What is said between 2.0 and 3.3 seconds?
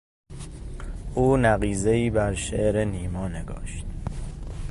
بر شعر نیما